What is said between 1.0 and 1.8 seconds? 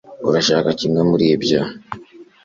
muri ibyo